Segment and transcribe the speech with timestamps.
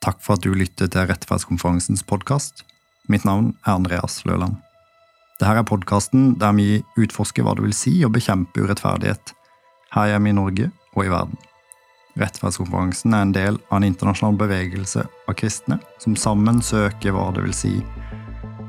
[0.00, 2.62] Takk for at du lytter til Rettferdskonferansens podkast.
[3.12, 4.54] Mitt navn er Andreas Løland.
[5.36, 9.34] Dette er podkasten der vi utforsker hva det vil si å bekjempe urettferdighet,
[9.92, 11.36] her hjemme i Norge og i verden.
[12.16, 17.44] Rettferdskonferansen er en del av en internasjonal bevegelse av kristne som sammen søker hva det
[17.44, 17.76] vil si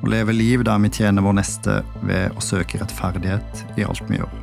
[0.02, 4.20] å leve liv der vi tjener vår neste ved å søke rettferdighet i alt vi
[4.20, 4.40] gjør.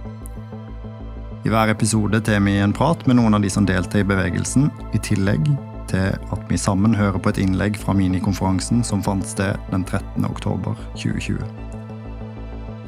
[1.45, 4.71] I hver episode tar vi en prat med noen av de som deltar i bevegelsen,
[4.97, 5.53] i tillegg
[5.91, 10.25] til at vi sammen hører på et innlegg fra minikonferansen som fant sted den 13.
[10.29, 11.41] oktober 2020.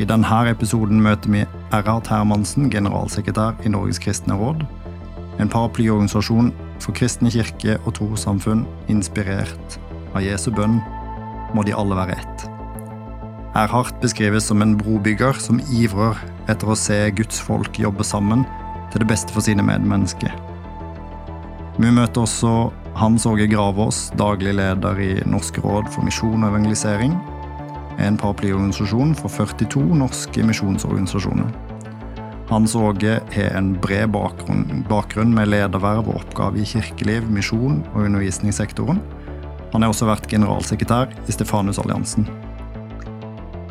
[0.00, 1.42] I denne episoden møter vi
[1.76, 4.64] Erhard Hermansen, generalsekretær i Norges kristne råd,
[5.40, 9.76] en paraplyorganisasjon for kristne kirke og trossamfunn inspirert
[10.14, 10.80] av Jesu bønn
[11.54, 12.46] må de alle være ett.
[13.58, 18.44] Erhard beskrives som en brobygger som ivrer etter å se Guds folk jobbe sammen
[18.92, 20.32] til det beste for sine medmennesker.
[21.80, 27.14] Vi møter også Hans Åge Gravås, daglig leder i Norsk råd for misjon og evangelisering,
[28.00, 31.50] en paraplyorganisasjon for 42 norske misjonsorganisasjoner.
[32.50, 38.08] Hans Åge har en bred bakgrunn, bakgrunn med lederverv og oppgave i kirkeliv, misjon og
[38.08, 38.98] undervisningssektoren.
[39.70, 42.26] Han har også vært generalsekretær i Stefanusalliansen.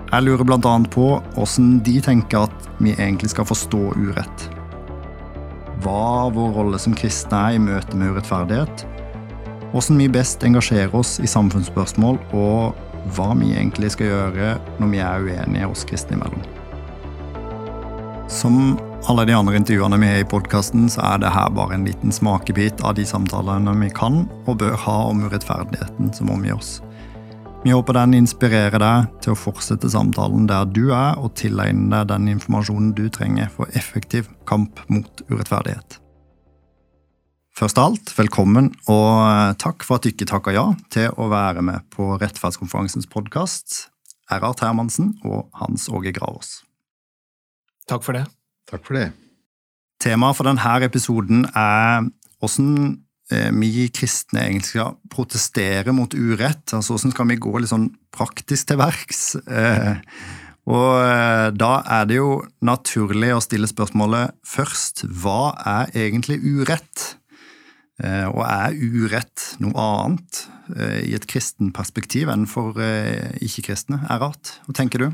[0.10, 0.78] Jeg lurer bl.a.
[0.90, 4.46] på hvordan de tenker at vi egentlig skal forstå urett.
[5.84, 8.88] Hva vår rolle som kristne er i møte med urettferdighet.
[9.70, 12.78] Hvordan vi best engasjerer oss i samfunnsspørsmål, og
[13.16, 16.42] hva vi egentlig skal gjøre når vi er uenige oss kristne imellom.
[18.30, 21.86] Som alle de andre intervjuene vi har i podkasten, så er det her bare en
[21.88, 26.80] liten smakebit av de samtalene vi kan og bør ha om urettferdigheten som omgir oss.
[27.64, 32.08] Vi håper den inspirerer deg til å fortsette samtalen der du er, og tilegne deg
[32.14, 35.99] den informasjonen du trenger for effektiv kamp mot urettferdighet.
[37.60, 41.64] Først av alt, velkommen, og takk for at du ikke takka ja til å være
[41.66, 43.90] med på Rettferdskonferansens podkast,
[44.32, 46.62] Erhard Hermansen og Hans Åge Gravås.
[47.90, 48.24] Takk for det.
[48.70, 49.10] Takk for det.
[50.00, 52.08] Temaet for denne episoden er
[52.40, 52.96] hvordan
[53.30, 56.74] Eh, vi kristne egentlig skal protestere mot urett.
[56.74, 59.36] altså Hvordan skal vi gå litt sånn praktisk til verks?
[59.46, 60.02] Eh,
[60.70, 67.19] og eh, da er det jo naturlig å stille spørsmålet først hva er egentlig urett?
[68.00, 70.44] Og er urett noe annet
[71.04, 72.78] i et kristen perspektiv enn for
[73.44, 74.00] ikke-kristne?
[74.08, 74.54] Er rart.
[74.68, 75.10] Hva tenker du?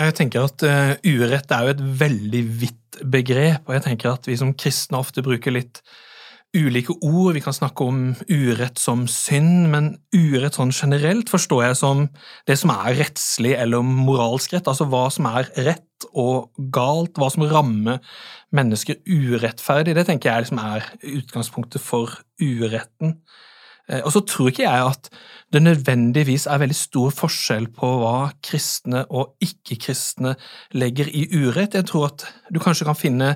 [0.00, 0.64] Jeg tenker at
[1.04, 5.24] urett er jo et veldig vidt begrep, og jeg tenker at vi som kristne ofte
[5.26, 5.82] bruker litt
[6.56, 7.34] ulike ord.
[7.36, 12.06] Vi kan snakke om urett som synd, men urett sånn generelt forstår jeg som
[12.50, 17.28] det som er rettslig eller moralsk rett, altså hva som er rett og galt, hva
[17.30, 18.00] som rammer
[18.56, 19.94] mennesker urettferdig.
[19.94, 20.90] Det tenker jeg liksom er
[21.20, 23.20] utgangspunktet for uretten.
[23.90, 25.10] Eh, og så tror ikke jeg at
[25.52, 30.36] det nødvendigvis er veldig stor forskjell på hva kristne og ikke-kristne
[30.78, 31.76] legger i urett.
[31.78, 33.34] Jeg tror at du kanskje kan finne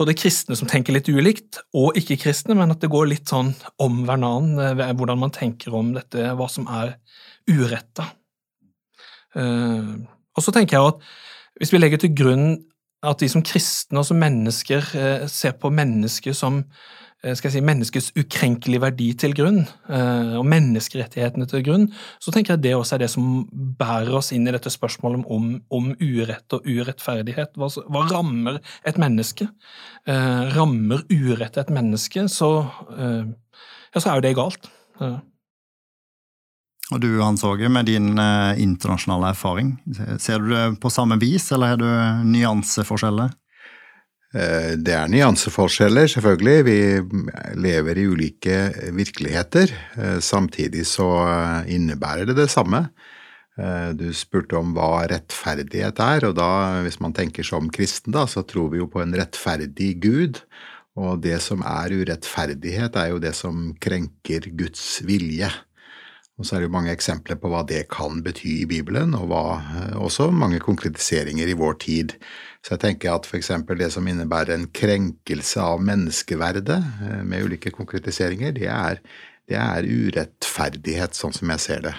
[0.00, 4.02] både kristne som tenker litt ulikt, og ikke-kristne, men at det går litt sånn om
[4.06, 6.96] hverandre hvordan man tenker om dette, hva som er
[7.50, 8.08] uretta.
[9.36, 10.02] Uh,
[10.36, 11.06] og så tenker jeg at
[11.60, 12.50] hvis vi legger til grunn
[13.02, 17.54] at vi som kristne og som mennesker uh, ser på mennesker som Eh, skal jeg
[17.54, 21.84] si, menneskets ukrenkelige verdi til grunn, eh, og menneskerettighetene til grunn,
[22.18, 23.44] så tenker jeg det også er det som
[23.78, 27.54] bærer oss inn i dette spørsmålet om, om urett og urettferdighet.
[27.54, 29.46] Hva, hva, rammer et menneske?
[30.10, 32.50] Eh, rammer urett et menneske, så,
[32.90, 34.66] ja, så er jo det galt.
[36.92, 39.76] Og du, Hans Åge, med din internasjonale erfaring,
[40.20, 41.86] ser du det på samme vis, eller har du
[42.28, 43.30] nyanseforskjeller?
[44.32, 46.64] Eh, det er nyanseforskjeller, selvfølgelig.
[46.64, 46.78] Vi
[47.60, 48.58] lever i ulike
[48.96, 49.72] virkeligheter.
[49.96, 52.88] Eh, samtidig så eh, innebærer det det samme.
[53.52, 58.40] Du spurte om hva rettferdighet er, og da, hvis man tenker som kristen, da, så
[58.48, 60.40] tror vi jo på en rettferdig Gud.
[60.96, 65.52] Og det som er urettferdighet, er jo det som krenker Guds vilje.
[66.40, 69.28] Og så er det jo mange eksempler på hva det kan bety i Bibelen, og
[69.30, 69.42] hva,
[70.00, 72.14] også mange konkretiseringer i vår tid.
[72.64, 73.50] Så jeg tenker at f.eks.
[73.78, 79.02] det som innebærer en krenkelse av menneskeverdet, eh, med ulike konkretiseringer, det er,
[79.50, 81.94] det er urettferdighet, sånn som jeg ser det.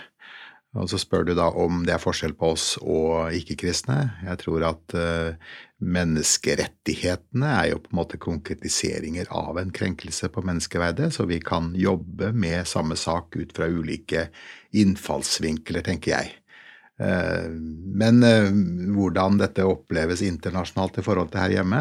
[0.74, 3.98] Og så spør du da om det er forskjell på oss og ikke-kristne.
[4.25, 5.52] Jeg tror at uh,
[5.86, 11.74] menneskerettighetene er jo på en måte konkretiseringer av en krenkelse på menneskeverdet, så vi kan
[11.78, 14.31] jobbe med samme sak ut fra ulike
[14.74, 16.34] innfallsvinkler, tenker jeg.
[17.02, 17.50] Eh,
[18.02, 18.52] men eh,
[18.94, 21.80] hvordan dette oppleves internasjonalt i forhold til her hjemme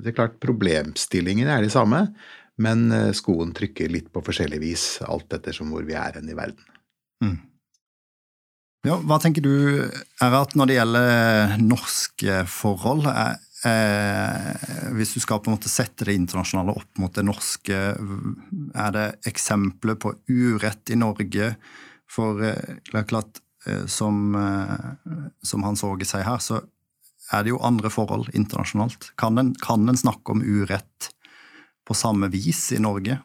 [0.00, 2.06] Det er klart Problemstillingene er de samme,
[2.56, 6.38] Men eh, skoen trykker litt på forskjellig vis, alt ettersom hvor vi er hen i
[6.38, 6.64] verden.
[7.20, 7.36] Mm.
[8.86, 9.82] Ja, hva tenker du,
[10.22, 13.08] Erat, når det gjelder norske forhold?
[13.66, 17.80] Eh, hvis du skal på en måte sette det internasjonale opp mot det norske,
[18.78, 21.50] er det eksempler på urett i Norge?
[22.06, 26.62] For eh, det er klart, eh, som, eh, som Hans Åge sier her, så
[27.34, 29.10] er det jo andre forhold internasjonalt.
[29.18, 31.10] Kan en, kan en snakke om urett
[31.82, 33.18] på samme vis i Norge?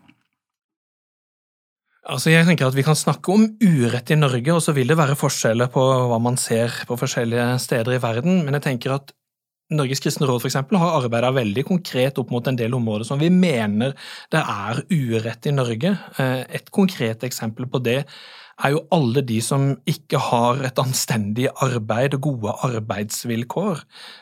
[2.10, 4.98] Altså jeg tenker at Vi kan snakke om urett i Norge, og så vil det
[4.98, 9.14] være forskjeller på hva man ser på forskjellige steder i verden, men jeg tenker at
[9.72, 13.22] Norges kristne råd for eksempel, har arbeida veldig konkret opp mot en del områder som
[13.22, 13.94] vi mener
[14.34, 15.94] det er urett i Norge.
[16.20, 18.02] Eh, et konkret eksempel på det
[18.62, 23.82] er jo alle de som ikke har et anstendig arbeid og gode arbeidsvilkår.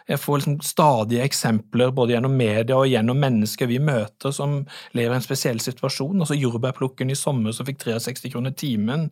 [0.10, 4.62] Jeg får liksom stadige eksempler både gjennom media og gjennom mennesker vi møter som
[4.98, 6.24] lever i en spesiell situasjon.
[6.24, 9.10] Altså Jordbærplukkeren i sommer som fikk 63 kroner timen.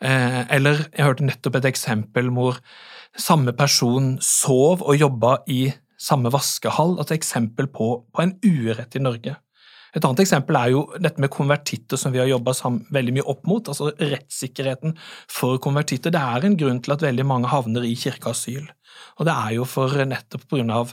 [0.00, 2.60] Eh, eller jeg hørte nettopp et eksempel hvor
[3.16, 6.98] samme person sov og jobba i samme vaskehall.
[6.98, 9.38] Altså et eksempel på, på en urett i Norge.
[9.96, 12.52] Et annet eksempel er jo dette med konvertitter, som vi har jobba
[12.92, 13.68] veldig mye opp mot.
[13.72, 14.96] altså Rettssikkerheten
[15.32, 16.12] for konvertitter.
[16.12, 18.66] Det er en grunn til at veldig mange havner i kirkeasyl.
[19.16, 20.92] Og det er jo for nettopp på grunn av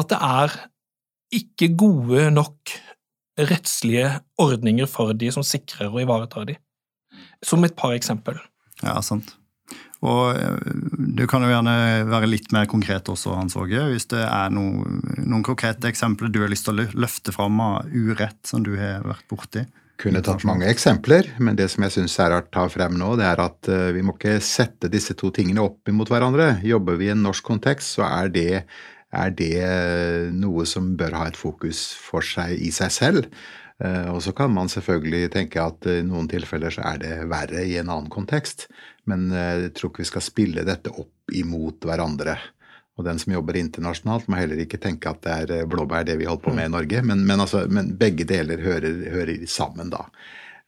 [0.00, 0.56] at det er
[1.40, 2.74] ikke gode nok
[3.40, 4.08] rettslige
[4.40, 6.56] ordninger for de som sikrer og ivaretar de.
[7.44, 8.40] Som et par eksempel.
[8.82, 9.36] Ja, sant.
[10.06, 11.74] Og eh, du kan jo gjerne
[12.08, 16.40] være litt mer konkret også, Hans Åge, hvis det er noen, noen konkrete eksempler du
[16.44, 19.66] har lyst til å løfte fram av urett som du har vært borti.
[20.00, 23.26] Kunne tatt mange eksempler, men det som jeg syns er å ta frem nå, det
[23.28, 26.54] er at eh, vi må ikke sette disse to tingene opp imot hverandre.
[26.64, 28.62] Jobber vi i en norsk kontekst, så er det,
[29.12, 33.28] er det noe som bør ha et fokus for seg i seg selv.
[33.80, 37.64] Eh, og så kan man selvfølgelig tenke at i noen tilfeller så er det verre
[37.64, 38.68] i en annen kontekst,
[39.08, 42.36] men eh, jeg tror ikke vi skal spille dette opp imot hverandre.
[43.00, 46.18] Og den som jobber internasjonalt, må heller ikke tenke at det er eh, blåbær det
[46.20, 49.92] vi holder på med i Norge, men, men, altså, men begge deler hører, hører, sammen
[49.94, 50.04] da.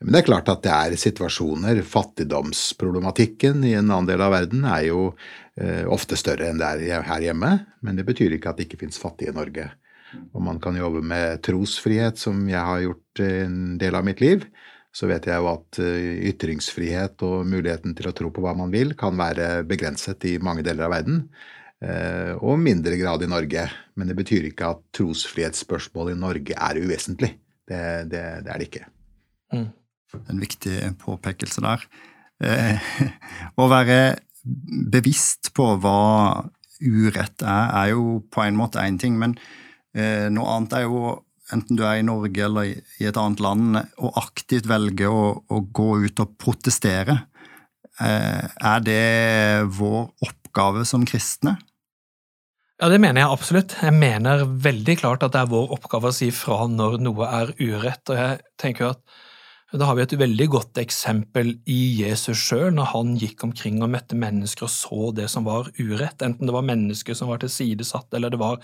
[0.00, 1.82] Men det er klart at det er situasjoner.
[1.86, 5.04] Fattigdomsproblematikken i en annen del av verden er jo
[5.60, 7.52] eh, ofte større enn det er her hjemme,
[7.84, 9.68] men det betyr ikke at det ikke finnes fattige i Norge.
[10.32, 14.44] Og man kan jobbe med trosfrihet, som jeg har gjort en del av mitt liv.
[14.92, 18.72] Så vet jeg jo at eh, ytringsfrihet og muligheten til å tro på hva man
[18.74, 21.22] vil, kan være begrenset i mange deler av verden.
[21.82, 23.66] Eh, og mindre grad i Norge.
[23.96, 27.32] Men det betyr ikke at trosfrihetsspørsmål i Norge er uvesentlig.
[27.68, 27.82] Det,
[28.12, 28.84] det, det er det ikke.
[29.56, 29.70] Mm.
[30.28, 31.88] En viktig påpekelse der.
[32.44, 32.92] Eh,
[33.62, 33.98] å være
[34.92, 36.44] bevisst på hva
[36.82, 39.16] urett er, er jo på en måte én ting.
[39.18, 39.36] men
[39.92, 41.18] noe annet er jo,
[41.52, 45.58] enten du er i Norge eller i et annet land, å aktivt velge å, å
[45.74, 47.18] gå ut og protestere.
[48.00, 49.02] Eh, er det
[49.76, 51.58] vår oppgave som kristne?
[52.80, 53.76] Ja, det mener jeg absolutt.
[53.78, 57.52] Jeg mener veldig klart at det er vår oppgave å si fra når noe er
[57.60, 58.02] urett.
[58.10, 59.20] Og jeg tenker jo at
[59.72, 63.88] da har vi et veldig godt eksempel i Jesus sjøl, når han gikk omkring og
[63.94, 68.10] møtte mennesker og så det som var urett, enten det var mennesker som var tilsidesatt,
[68.12, 68.60] eller det var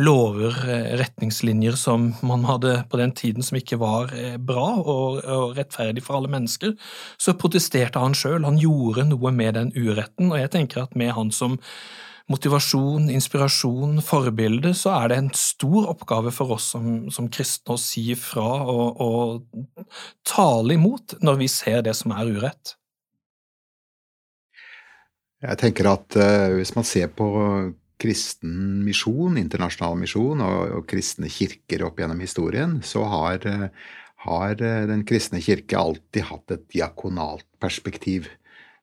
[0.00, 5.20] lover, eh, retningslinjer som man hadde på den tiden som ikke var eh, bra og,
[5.56, 6.72] rettferdig for alle mennesker,
[7.20, 8.46] så protesterte han sjøl.
[8.48, 11.60] Han gjorde noe med den uretten, og jeg tenker at med han som
[12.32, 17.80] motivasjon, inspirasjon, forbilde, så er det en stor oppgave for oss som, som kristne å
[17.80, 19.86] si fra og, og
[20.26, 22.74] tale imot når vi ser det som er urett.
[25.46, 27.28] Jeg tenker at uh, hvis man ser på
[28.00, 33.68] kristen misjon, internasjonal misjon og, og, kristne kirker opp gjennom historien, så har, uh,
[34.26, 38.32] har uh, Den kristne kirke alltid hatt et diakonalt perspektiv.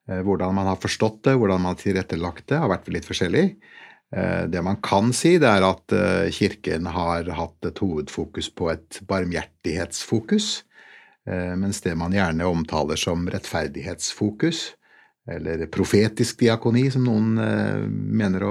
[0.10, 3.46] Eh, hvordan man har forstått det, hvordan man har tilrettelagt det, har vært litt forskjellig.
[4.16, 8.72] Eh, det man kan si, det er at eh, Kirken har hatt et hovedfokus på
[8.74, 10.54] et barmhjertighetsfokus,
[11.24, 14.58] mens det man gjerne omtaler som rettferdighetsfokus,
[15.32, 17.30] eller profetisk diakoni, som noen
[17.96, 18.44] mener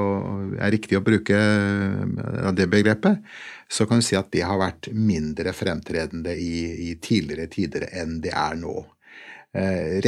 [0.57, 3.21] er riktig å bruke av det begrepet,
[3.69, 8.33] så kan du si at det har vært mindre fremtredende i, tidligere tider enn det
[8.33, 8.73] er nå.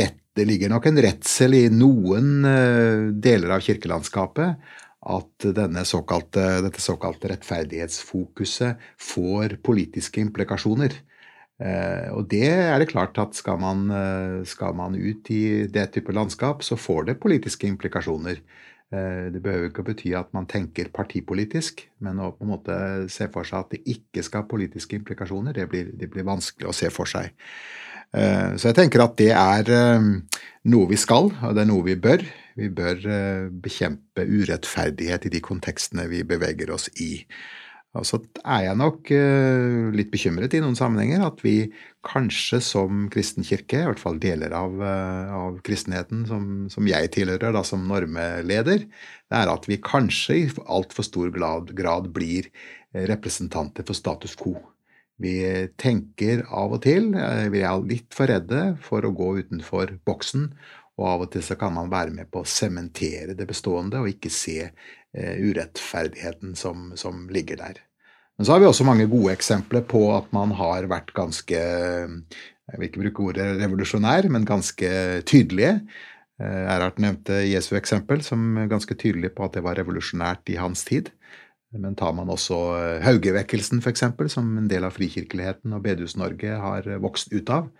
[0.01, 4.73] Rett det ligger nok en redsel i noen eh, deler av kirkelandskapet
[5.05, 5.47] at
[5.85, 10.97] såkalte, dette såkalte rettferdighetsfokuset får politiske implikasjoner.
[11.63, 15.93] Eh, og det er det klart at skal man, eh, skal man ut i det
[15.95, 18.41] type landskap, så får det politiske implikasjoner.
[18.93, 22.77] Eh, det behøver ikke å bety at man tenker partipolitisk, men å på en måte
[23.13, 26.69] se for seg at det ikke skal ha politiske implikasjoner, det blir, det blir vanskelig
[26.69, 27.33] å se for seg.
[28.15, 30.09] Eh, så jeg tenker at det er eh,
[30.71, 32.27] noe vi skal, og det er noe vi bør.
[32.55, 33.01] Vi bør
[33.65, 37.25] bekjempe urettferdighet i de kontekstene vi beveger oss i.
[37.95, 41.71] Og så er jeg nok uh, litt bekymret i noen sammenhenger at vi
[42.05, 47.13] kanskje som kristen kirke, i hvert fall deler av, uh, av kristenheten som, som, jeg
[47.15, 52.51] tilhører da som normeleder, det er at vi kanskje i altfor stor grad, blir
[52.95, 54.57] representanter for status quo.
[55.23, 55.39] Vi
[55.79, 60.51] tenker av og til, uh, vi er litt for redde for å gå utenfor boksen,
[60.99, 64.11] og av og til så kan man være med på å sementere det bestående og
[64.11, 67.79] ikke se Eh, urettferdigheten som, som, ligger der.
[68.35, 72.81] Men så har vi også mange gode eksempler på at man har vært ganske Jeg
[72.81, 74.91] vil ikke bruke ordet revolusjonær, men ganske
[75.29, 75.77] tydelige.
[76.43, 80.83] Eh, Erhard nevnte Jesu eksempel som ganske tydelig på at det var revolusjonært i hans
[80.89, 81.13] tid.
[81.75, 86.89] Men tar man også eh, Haugevekkelsen, f.eks., som en del av frikirkeligheten og Bedehus-Norge har
[87.03, 87.71] vokst ut av,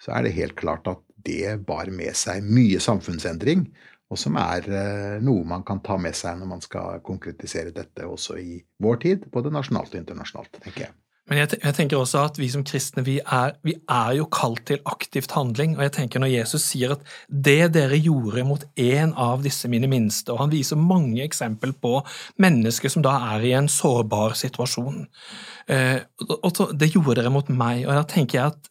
[0.00, 3.66] så er det helt klart at det bar med seg mye samfunnsendring,
[4.10, 8.06] og som er eh, noe man kan ta med seg når man skal konkretisere dette
[8.06, 10.96] også i vår tid, både nasjonalt og internasjonalt, tenker jeg.
[11.30, 14.80] Men jeg, tenker også at vi som kristne vi er, vi er, jo kalt til
[14.90, 15.76] aktivt handling.
[15.76, 19.86] og jeg tenker Når Jesus sier at 'det dere gjorde mot en av disse mine
[19.86, 22.02] minste', og han viser mange eksempler på
[22.38, 25.06] mennesker som da er i en sårbar situasjon
[25.68, 26.00] eh,
[26.42, 27.86] og Det gjorde dere mot meg.
[27.86, 28.70] og da tenker jeg at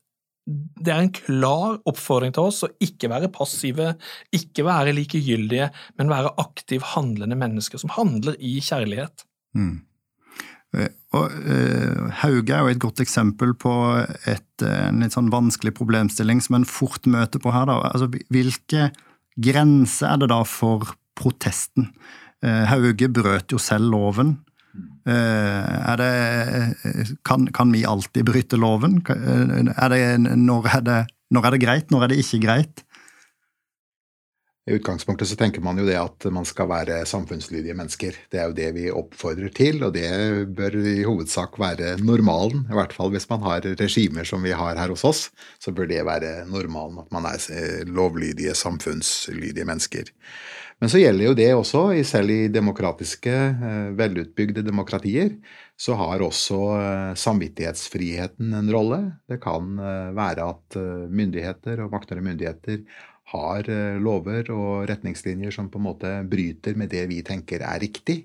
[0.50, 3.94] det er en klar oppfordring til oss å ikke være passive,
[4.34, 9.25] ikke være likegyldige, men være aktiv handlende mennesker som handler i kjærlighet.
[9.58, 9.77] Mm.
[10.77, 13.74] Eh, og, uh, Hauge er jo et godt eksempel på
[14.29, 17.72] et, eh, en litt sånn vanskelig problemstilling som en fort møter på her.
[17.74, 18.91] Altså, hvilke
[19.39, 21.89] grenser er det da for protesten?
[22.46, 24.38] Uh, Hauge brøt jo selv loven.
[25.08, 26.12] Eh, det,
[27.25, 29.00] kan, kan, vi alltid bryte loven?
[29.08, 30.03] Er det,
[30.38, 31.00] når, er det,
[31.32, 32.84] når er det greit, når er det ikke greit?
[34.67, 38.17] I utgangspunktet så tenker man jo det at man skal være samfunnslydige mennesker.
[38.29, 40.09] Det er jo det vi oppfordrer til, og det
[40.57, 42.67] bør i hovedsak være normalen.
[42.69, 45.23] I hvert fall hvis man har regimer som vi har her hos oss,
[45.63, 50.11] så bør det være normalen at man er lovlydige, samfunnslydige mennesker.
[50.79, 55.33] Men så gjelder jo det også, selv i demokratiske, eh, velutbygde demokratier,
[55.79, 59.01] så har også eh, samvittighetsfriheten en rolle.
[59.27, 60.79] Det kan eh, være at
[61.11, 62.83] myndigheter og maktere myndigheter
[63.29, 63.67] har
[64.01, 68.24] lover og retningslinjer som på en måte bryter med det vi tenker er riktig.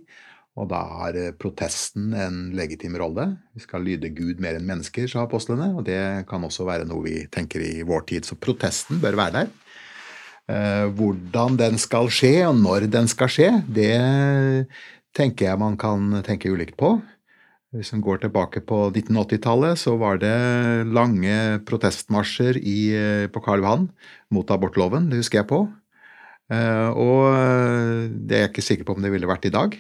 [0.55, 3.27] Og da har protesten en legitim rolle.
[3.57, 5.73] Vi skal lyde Gud mer enn mennesker, sa apostlene.
[5.75, 5.99] Og det
[6.31, 8.29] kan også være noe vi tenker i vår tid.
[8.29, 9.53] Så protesten bør være der.
[10.45, 14.69] Eh, hvordan den skal skje, og når den skal skje, det
[15.17, 16.99] tenker jeg man kan tenke ulikt på.
[17.75, 20.35] Hvis en går tilbake på 1980-tallet, så var det
[20.95, 23.89] lange protestmarsjer i, eh, på Karl Johan
[24.31, 25.11] mot abortloven.
[25.11, 25.65] Det husker jeg på.
[26.55, 27.35] Eh, og
[28.29, 29.79] det er jeg ikke sikker på om det ville vært i dag.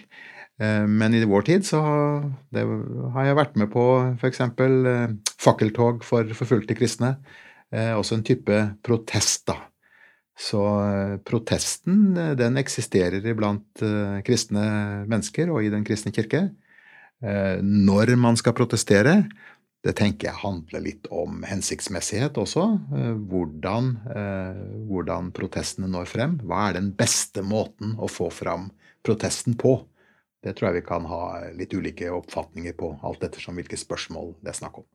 [0.54, 4.38] Men i vår tid så har jeg vært med på f.eks.
[5.42, 7.16] fakkeltog for forfulgte kristne.
[7.74, 9.56] Også en type protest, da.
[10.34, 13.82] Så eh, protesten eh, den eksisterer iblant
[14.26, 14.66] kristne
[15.06, 16.48] mennesker og i den kristne kirke.
[17.24, 19.22] Uh, når man skal protestere,
[19.84, 22.66] det tenker jeg handler litt om hensiktsmessighet også.
[22.92, 23.94] Uh, hvordan,
[24.88, 26.38] hvordan, protestene når frem.
[26.44, 28.70] Hva er den beste måten å få fram
[29.04, 29.78] protesten på?
[30.44, 31.22] Det tror jeg vi kan ha
[31.56, 34.88] litt ulike oppfatninger på, alt ettersom hvilke spørsmål det er snakk om.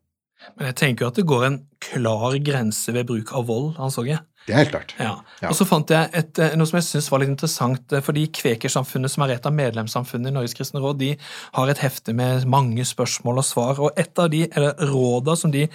[0.56, 4.06] Men jeg tenker jo at det går en klar grense ved bruk av vold, anså
[4.08, 4.22] jeg.
[4.50, 4.96] Det er helt klart.
[5.00, 5.16] Ja.
[5.48, 8.26] Og så fant jeg et, eh, noe som jeg synes var litt interessant, for fordi
[8.34, 11.12] Kvekersamfunnet, som er et av medlemssamfunnene i Norges kristne råd, de
[11.56, 15.54] har et hefte med mange spørsmål og svar, og et av de eller råda som
[15.54, 15.68] de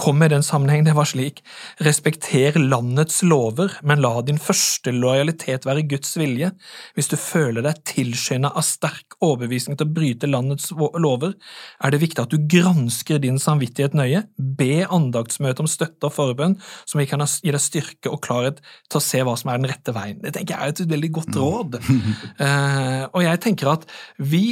[0.00, 1.42] kom med i den sammenheng, det var slik
[1.82, 6.52] Respekter landets lover, men la din første lojalitet være Guds vilje.
[6.94, 11.34] Hvis du føler deg tilskynda av sterk overbevisning til å bryte landets lover,
[11.82, 16.58] er det viktig at du gransker din samvittighet nøye, be andaktsmøte om støtte og forbønn,
[16.86, 18.60] som vi kan gi deg styrke og og klarhet
[18.90, 20.20] til å se hva som er den rette veien.
[20.22, 21.40] Det tenker jeg er et veldig godt mm.
[21.40, 21.80] råd.
[22.44, 23.88] uh, og jeg tenker at
[24.20, 24.44] vi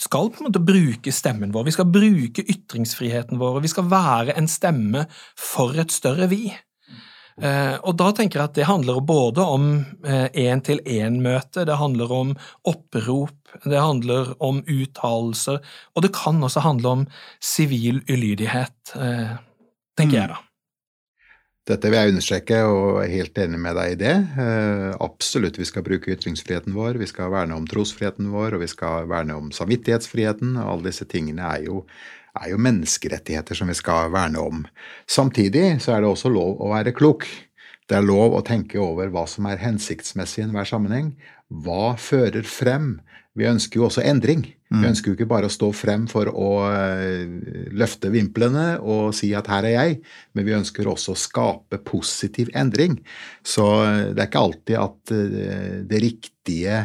[0.00, 3.88] skal på en måte bruke stemmen vår, vi skal bruke ytringsfriheten vår, og vi skal
[3.90, 5.04] være en stemme
[5.36, 6.46] for et større vi.
[7.40, 9.68] Uh, og da tenker jeg at det handler både om
[10.04, 12.34] én-til-én-møte, uh, det handler om
[12.68, 15.62] opprop, det handler om uttalelser,
[15.94, 17.06] og det kan også handle om
[17.40, 19.40] sivil ulydighet, uh,
[19.96, 20.20] tenker mm.
[20.20, 20.40] jeg da.
[21.70, 24.14] Dette vil jeg understreke, og er helt enig med deg i det.
[24.42, 28.70] Eh, absolutt, vi skal bruke ytringsfriheten vår, vi skal verne om trosfriheten vår, og vi
[28.72, 30.56] skal verne om samvittighetsfriheten.
[30.58, 31.84] og Alle disse tingene er jo,
[32.34, 34.64] er jo menneskerettigheter som vi skal verne om.
[35.06, 37.28] Samtidig så er det også lov å være klok.
[37.86, 41.14] Det er lov å tenke over hva som er hensiktsmessig i enhver sammenheng.
[41.50, 42.96] Hva fører frem?
[43.38, 44.48] Vi ønsker jo også endring.
[44.70, 47.26] Vi ønsker jo ikke bare å stå frem for å eh,
[47.74, 49.96] løfte vimplene og si at her er jeg,
[50.38, 53.00] men vi ønsker også å skape positiv endring.
[53.42, 56.84] Så eh, det er ikke alltid at eh, det riktige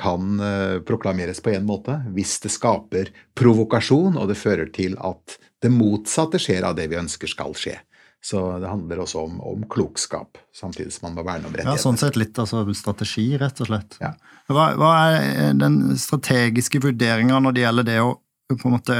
[0.00, 0.40] kan
[0.82, 1.94] proklameres på én måte.
[2.10, 6.98] Hvis det skaper provokasjon, og det fører til at det motsatte skjer av det vi
[6.98, 7.76] ønsker skal skje.
[8.22, 11.78] Så det handler også om, om, klokskap, samtidig som man må verne om rettigheter.
[11.78, 13.96] Ja, Sånn sett litt altså strategi, rett og slett.
[14.02, 14.12] Ja.
[14.50, 18.10] Hva, hva, er den strategiske vurderinga når det gjelder det å
[18.50, 18.96] på en måte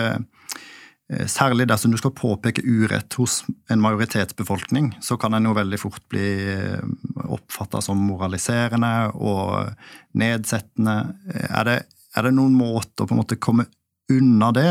[1.10, 5.80] eh, Særlig dersom du skal påpeke urett hos en majoritetsbefolkning, så kan en jo veldig
[5.82, 6.84] fort bli eh,
[7.26, 9.74] oppfatta som moraliserende og
[10.22, 10.96] nedsettende.
[11.50, 11.76] Er det,
[12.14, 13.66] er det noen måter å på en måte komme
[14.10, 14.70] unna det,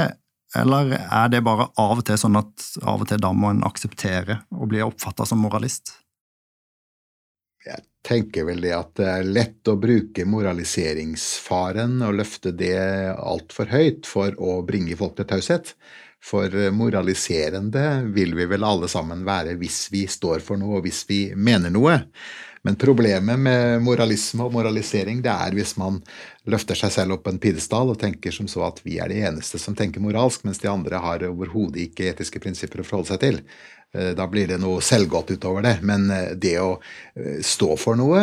[0.57, 3.65] eller er det bare av og til sånn at av og til da må en
[3.67, 5.93] akseptere å bli oppfatta som moralist?
[7.65, 12.77] Jeg tenker vel det at det er lett å bruke moraliseringsfaren og løfte det
[13.13, 15.73] altfor høyt for å bringe folk til taushet.
[16.23, 21.03] For moraliserende vil vi vel alle sammen være hvis vi står for noe og hvis
[21.11, 21.99] vi mener noe.
[22.67, 26.01] Men problemet med moralisme og moralisering det er hvis man
[26.49, 29.61] løfter seg selv opp en pidestall og tenker som så at vi er de eneste
[29.61, 33.41] som tenker moralsk, mens de andre har overhodet ikke etiske prinsipper å forholde seg til.
[33.95, 35.77] Eh, da blir det noe selvgodt utover det.
[35.81, 38.21] Men eh, det å eh, stå for noe,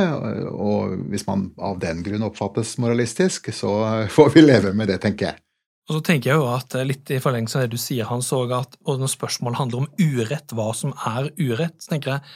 [0.52, 3.72] og hvis man av den grunn oppfattes moralistisk, så
[4.12, 5.42] får vi leve med det, tenker jeg.
[5.86, 8.54] Og så tenker jeg jo at litt i forlengelse av det du sier, Hans, og
[8.54, 12.32] at og når spørsmålet handler om urett, hva som er urett, så tenker jeg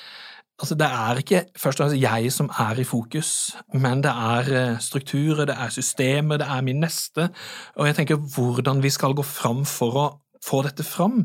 [0.60, 3.30] Altså, det er ikke først og fremst jeg som er i fokus,
[3.72, 7.30] men det er eh, strukturer, det er systemer, det er min neste.
[7.76, 10.06] Og jeg tenker hvordan vi skal gå fram for å
[10.44, 11.24] få dette fram,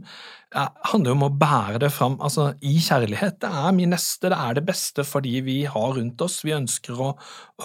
[0.56, 3.39] handler jo om å bære det fram altså, i kjærlighet.
[3.44, 6.55] Det er min neste, det er det beste for de vi har rundt oss, vi
[6.55, 7.10] ønsker å,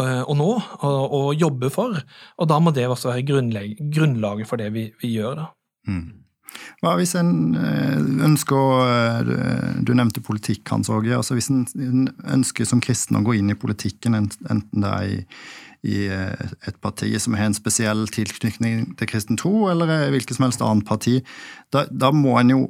[0.02, 0.48] øh, å nå
[0.88, 2.00] og, jobbe for.
[2.38, 5.44] Og da må det også være grunnlaget for det vi, vi gjør.
[5.44, 5.48] da.
[5.90, 6.19] Mm.
[6.80, 11.16] Hva hvis en øh, ønsker øh, Du nevnte politikk, Hans Åge.
[11.16, 15.18] Altså hvis en ønsker som kristen å gå inn i politikken, enten det er i
[15.86, 20.46] i eh, et parti som har en spesiell tilknytning til kristen tro, eller hvilket som
[20.48, 21.20] helst annet parti,
[21.72, 22.60] da, da må en jo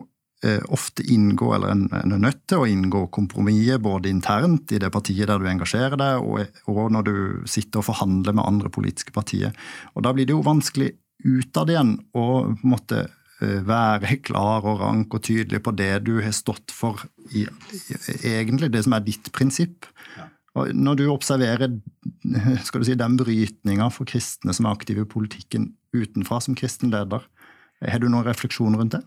[0.47, 4.81] eh, ofte inngå, eller en, en er nødt til å inngå kompromisser både internt i
[4.83, 7.14] det partiet der du engasjerer deg, og, og når du
[7.51, 9.57] sitter og forhandler med andre politiske partier.
[9.95, 14.66] Og Da blir det jo vanskelig utad igjen å på en måte eh, være klar
[14.68, 17.00] og rank og tydelig på det du har stått for,
[17.33, 17.46] i,
[18.24, 19.88] egentlig det som er ditt prinsipp.
[20.59, 21.68] Og når du observerer
[22.66, 26.92] skal du si, den brytninga for kristne som er aktive i politikken utenfra som kristen
[26.92, 27.24] leder,
[27.81, 29.05] har du noen refleksjoner rundt det?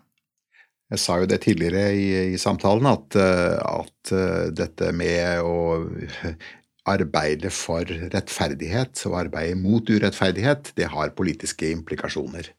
[0.93, 5.88] Jeg sa jo det tidligere i, i samtalen, at, eh, at, eh, dette med å
[6.93, 12.52] arbeide for rettferdighet og arbeide mot urettferdighet, det har politiske implikasjoner.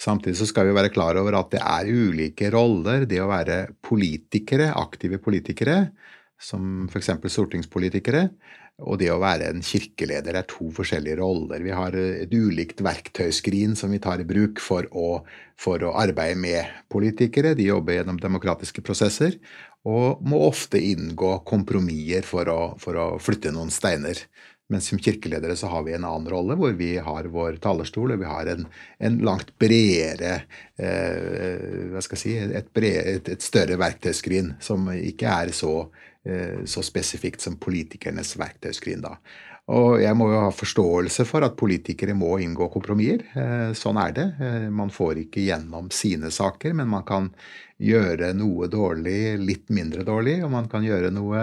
[0.00, 3.06] Samtidig så skal vi være klar over at det er ulike roller.
[3.08, 5.86] Det å være politikere, aktive politikere,
[6.36, 7.14] som f.eks.
[7.32, 8.28] stortingspolitikere.
[8.84, 11.62] Og det å være en kirkeleder er to forskjellige roller.
[11.64, 15.22] Vi har et ulikt verktøyskrin som vi tar i bruk for å,
[15.56, 17.54] for å arbeide med politikere.
[17.56, 19.38] De jobber gjennom demokratiske prosesser
[19.86, 24.20] og må ofte inngå kompromisser for for å flytte noen steiner.
[24.72, 28.22] Mens som kirkeledere så har vi en annen rolle, hvor vi har vår talerstol, og
[28.22, 28.64] vi har en,
[28.98, 30.32] en langt bredere
[30.74, 35.76] eh, hva skal jeg si, et, bredere, et, et, større verktøyskrin, som ikke er så
[36.66, 39.04] så spesifikt som politikernes verktøyskrin.
[39.04, 39.12] da.
[39.74, 43.24] Og jeg må jo ha forståelse for at politikere må inngå kompromisser.
[43.34, 44.26] Eh, sånn er det.
[44.38, 47.32] Eh, man får ikke gjennom sine saker, men man kan
[47.82, 51.40] gjøre noe dårlig litt mindre dårlig, og man kan gjøre noe,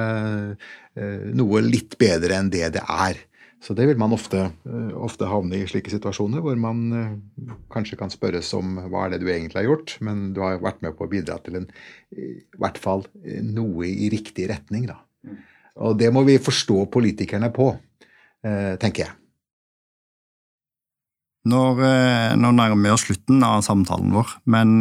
[1.38, 3.20] noe litt bedre enn det det er.
[3.64, 7.98] Så det vil man ofte, eh, ofte, havne i slike situasjoner hvor man eh, kanskje
[8.00, 10.98] kan spørres om hva er det du egentlig har gjort, men du har vært med
[10.98, 11.70] på å bidra til en,
[12.12, 14.90] i hvert fall eh, noe i riktig retning.
[14.92, 15.00] Da.
[15.80, 17.72] Og det må vi forstå politikerne på,
[18.44, 19.14] tenker jeg.
[21.48, 21.80] Når,
[22.36, 24.76] nå nærmer vi oss slutten av samtalen vår, men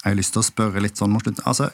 [0.00, 1.44] jeg har lyst til å spørre litt sånn mot slutten.
[1.50, 1.68] Altså,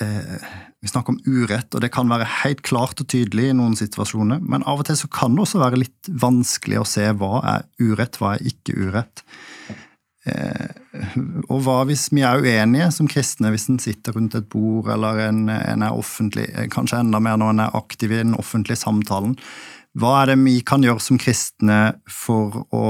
[0.00, 0.46] eh,
[0.86, 4.38] Vi snakker om urett, og det kan være helt klart og tydelig i noen situasjoner,
[4.38, 7.64] men av og til så kan det også være litt vanskelig å se hva er
[7.82, 9.24] urett, hva er ikke urett.
[11.50, 15.24] og hva hvis vi er uenige som kristne, hvis en sitter rundt et bord, eller
[15.24, 19.34] en, en er offentlig, kanskje enda mer når en er aktiv i den offentlige samtalen.
[19.98, 22.86] Hva er det vi kan gjøre som kristne for å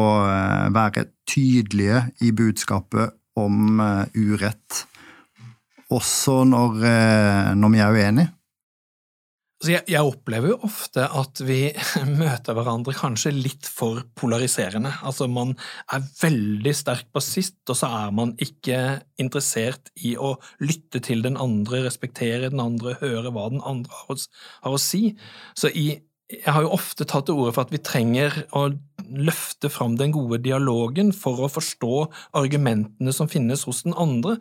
[0.76, 3.80] være tydelige i budskapet om
[4.12, 4.84] urett,
[5.92, 6.80] også når,
[7.54, 8.30] når vi er uenige?
[9.56, 11.60] Altså, jeg, jeg, opplever jo ofte at vi
[12.20, 14.92] møter hverandre kanskje litt for polariserende.
[15.00, 15.54] Altså Man
[15.96, 21.40] er veldig sterk bassist, og så er man ikke interessert i å lytte til den
[21.40, 24.18] andre, respektere den andre, høre hva den andre har å,
[24.66, 25.14] har å si.
[25.56, 25.88] Så i,
[26.28, 28.68] jeg har jo ofte tatt til orde for at vi trenger å
[29.14, 31.98] løfte fram den gode dialogen for å forstå
[32.38, 34.36] argumentene som finnes hos den andre.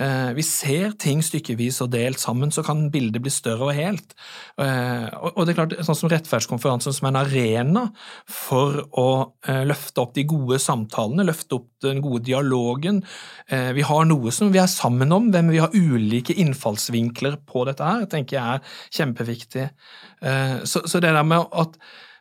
[0.00, 4.16] Eh, vi ser ting stykkevis og delt sammen, så kan bildet bli større og helt.
[4.62, 7.86] Eh, og det er klart, sånn som Rettferdskonferansen som en arena
[8.30, 9.08] for å
[9.48, 13.02] eh, løfte opp de gode samtalene, løfte opp den gode dialogen.
[13.46, 17.84] Vi har noe som vi er sammen om, men vi har ulike innfallsvinkler på dette
[17.84, 19.66] her, tenker jeg er kjempeviktig.
[20.66, 21.76] Så det der med at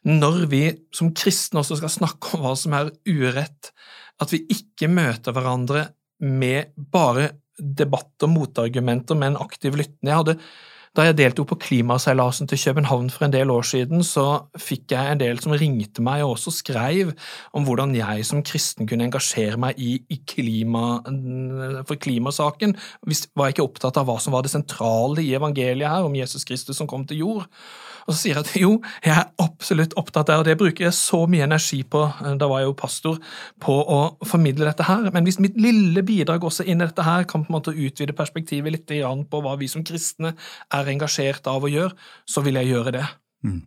[0.06, 0.64] når vi
[0.94, 3.72] som kristne også skal snakke om hva som er urett,
[4.22, 5.88] at vi ikke møter hverandre
[6.24, 10.12] med bare debatt og motargumenter, men aktiv lyttende.
[10.12, 10.40] Jeg hadde
[10.96, 15.12] da jeg deltok på klimaseilasen til København for en del år siden, så fikk jeg
[15.12, 17.12] en del som ringte meg og også skrev
[17.52, 21.02] om hvordan jeg som kristen kunne engasjere meg i, i klima,
[21.84, 22.78] for klimasaken.
[23.04, 26.16] Hvis var jeg ikke opptatt av hva som var det sentrale i evangeliet her, om
[26.16, 27.50] Jesus Kristus som kom til jord.
[28.06, 28.72] Og så sier jeg at jo,
[29.06, 32.04] jeg er absolutt opptatt av det, og det bruker jeg så mye energi på,
[32.38, 33.20] da var jeg jo pastor,
[33.62, 35.10] på å formidle dette her.
[35.16, 38.18] Men hvis mitt lille bidrag også inn i dette her kan på en måte utvide
[38.18, 40.36] perspektivet litt på hva vi som kristne
[40.74, 41.96] er engasjert av å gjøre,
[42.30, 43.08] så vil jeg gjøre det.
[43.46, 43.64] Mm.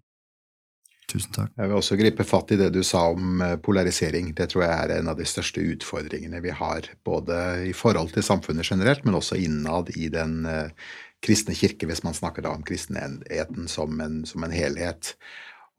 [1.08, 1.52] Tusen takk.
[1.56, 4.34] Jeg vil også gripe fatt i det du sa om eh, polarisering.
[4.36, 7.38] Det tror jeg er en av de største utfordringene vi har, både
[7.70, 10.68] i forhold til samfunnet generelt, men også innad i den uh,
[11.24, 15.14] kristne kirke, hvis man snakker da om kristenheten som en, som en helhet.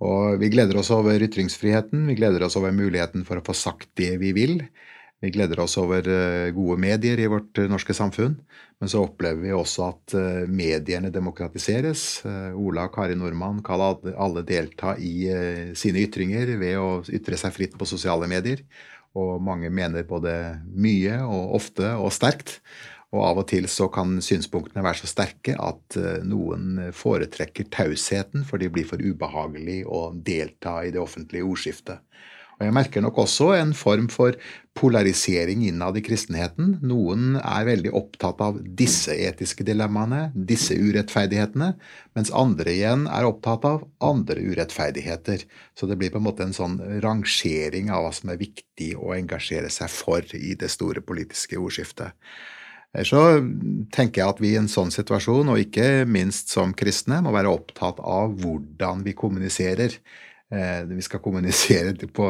[0.03, 3.91] Og vi gleder oss over ytringsfriheten, vi gleder oss over muligheten for å få sagt
[3.99, 4.61] det vi vil.
[5.19, 8.37] Vi gleder oss over eh, gode medier i vårt eh, norske samfunn,
[8.79, 12.21] men så opplever vi også at eh, mediene demokratiseres.
[12.55, 15.27] Ola og Kari Nordmann kan alle delta i
[15.75, 18.63] sine ytringer ved å ytre seg fritt på sosiale medier.
[19.19, 20.31] Og mange mener både
[20.71, 22.61] mye og ofte og sterkt.
[23.09, 28.45] Og av og til så kan synspunktene være så sterke at eh, noen foretrekker tausheten,
[28.45, 32.03] for de blir for ubehagelig å delta i det offentlige ordskiftet.
[32.59, 34.35] Og Jeg merker nok også en form for
[34.75, 36.73] polarisering innad i kristenheten.
[36.83, 41.69] Noen er veldig opptatt av disse etiske dilemmaene, disse urettferdighetene,
[42.19, 45.47] mens andre igjen er opptatt av andre urettferdigheter.
[45.71, 49.15] Så det blir på en måte en sånn rangering av hva som er viktig å
[49.15, 52.11] engasjere seg for i det store politiske ordskiftet.
[53.05, 53.19] Så
[53.93, 57.51] tenker jeg at vi i en sånn situasjon, og ikke minst som kristne, må være
[57.53, 59.93] opptatt av hvordan vi kommuniserer.
[60.49, 62.27] Eh, vi skal kommunisere, på,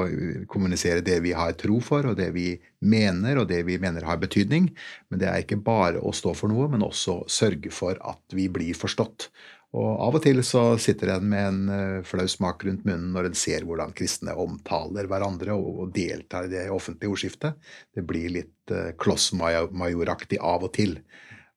[0.52, 2.50] kommunisere, det vi har tro for, og det vi
[2.84, 4.68] mener, og det vi mener har betydning.
[5.08, 8.50] Men det er ikke bare å stå for noe, men også sørge for at vi
[8.52, 9.30] blir forstått.
[9.78, 13.30] Og av og til så sitter en med en uh, flau smak rundt munnen når
[13.30, 17.70] en ser hvordan kristne omtaler hverandre og, deltar i det offentlige ordskiftet.
[17.94, 20.98] Det blir litt uh, klossmajoraktig av og til.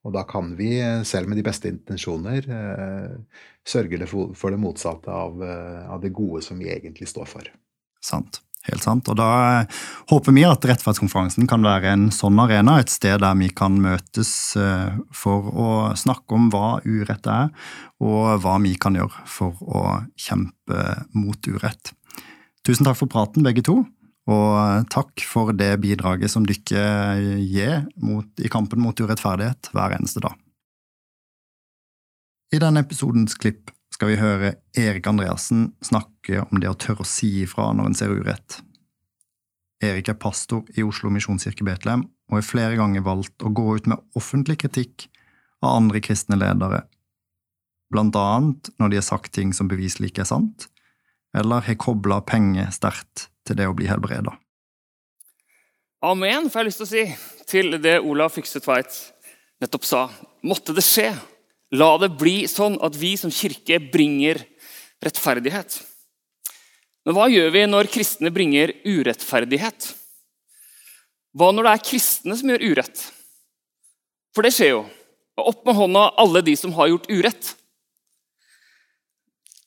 [0.05, 2.49] Og da kan vi, eh, selv med de beste intensjoner,
[3.63, 7.47] sørge for det motsatte av det gode som vi egentlig står for.
[8.05, 8.43] Sant.
[8.69, 9.09] Helt sant.
[9.11, 9.29] Og da
[9.63, 9.79] eh,
[10.13, 14.31] håper vi at Rettferdskonferansen kan være en sånn arena, et sted der vi kan møtes
[14.59, 17.51] eh, for å snakke om hva urett er,
[18.03, 19.83] og hva vi kan gjøre for å
[20.15, 20.87] kjempe
[21.17, 21.95] mot urett.
[22.63, 23.81] Tusen takk for praten, begge to,
[24.31, 27.83] og takk for det bidraget som dere gir
[28.39, 30.39] i kampen mot urettferdighet hver eneste dag.
[32.55, 37.07] I denne episodens klipp skal vi høre Erik Andreassen snakke om det å tørre å
[37.07, 38.57] si ifra når en ser urett.
[39.79, 43.87] Erik er pastor i Oslo misjonskirke Betlehem og har flere ganger valgt å gå ut
[43.87, 45.07] med offentlig kritikk
[45.63, 46.83] av andre kristne ledere,
[47.95, 50.67] blant annet når de har sagt ting som beviselig ikke er sant,
[51.31, 54.35] eller har kobla penger sterkt til det å bli helbreda.
[56.03, 57.07] Amen, får jeg lyst til å si,
[57.55, 58.99] til det Olav Fikse Tveit
[59.63, 60.09] nettopp sa.
[60.43, 61.13] Måtte det skje
[61.73, 64.43] La det bli sånn at vi som kirke bringer
[65.03, 65.79] rettferdighet.
[67.07, 69.89] Men hva gjør vi når kristne bringer urettferdighet?
[71.33, 73.07] Hva når det er kristne som gjør urett?
[74.37, 74.83] For det skjer jo.
[75.41, 77.55] Opp med hånda alle de som har gjort urett.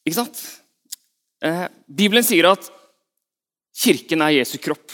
[0.05, 0.39] Ikke sant?
[1.41, 2.69] Eh, Bibelen sier at
[3.75, 4.93] kirken er Jesu kropp.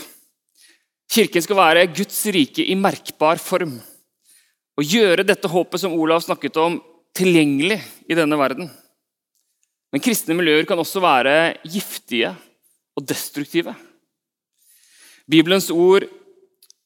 [1.11, 3.75] Kirken skal være Guds rike i merkbar form.
[4.79, 6.79] Å gjøre dette håpet som Olav snakket om,
[7.17, 8.69] tilgjengelig i denne verden.
[9.91, 12.31] Men kristne miljøer kan også være giftige
[12.95, 13.73] og destruktive.
[15.27, 16.07] Bibelens ord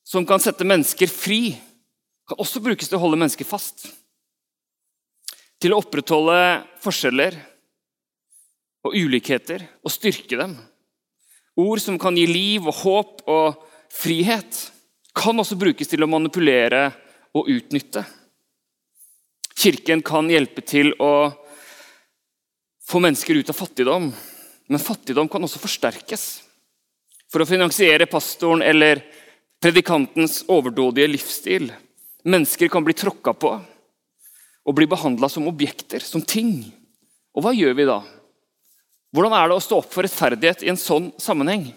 [0.06, 1.56] som kan sette mennesker fri,
[2.26, 3.88] kan også brukes til å holde mennesker fast.
[5.62, 6.38] Til å opprettholde
[6.82, 7.38] forskjeller
[8.86, 10.56] og ulikheter og styrke dem.
[11.58, 13.62] Ord som kan gi liv og håp og
[13.94, 14.60] frihet,
[15.16, 16.90] kan også brukes til å manipulere
[17.36, 18.04] og utnytte.
[19.56, 21.32] Kirken kan hjelpe til å
[22.86, 24.10] få mennesker ut av fattigdom,
[24.68, 26.26] men fattigdom kan også forsterkes.
[27.32, 29.02] For å finansiere pastoren eller
[29.64, 31.72] predikantens overdådige livsstil.
[32.26, 33.54] Mennesker kan bli tråkka på
[34.66, 36.66] og bli behandla som objekter, som ting.
[37.38, 38.00] Og hva gjør vi da?
[39.16, 41.70] Hvordan er det å stå opp for rettferdighet i en sånn sammenheng?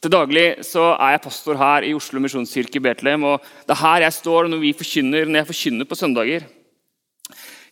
[0.00, 3.24] Til daglig så er jeg pastor her i Oslo misjonskirke i Betlehem.
[3.24, 6.46] og Det er her jeg står når, vi forkynner, når jeg forkynner på søndager.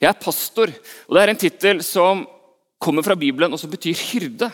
[0.05, 0.69] Jeg er pastor,
[1.09, 2.27] og det er en tittel som
[2.83, 4.51] kommer fra Bibelen og som betyr hyrde.